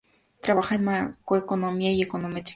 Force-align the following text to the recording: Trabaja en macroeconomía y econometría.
Trabaja 0.41 0.73
en 0.73 0.85
macroeconomía 0.85 1.91
y 1.91 2.01
econometría. 2.01 2.49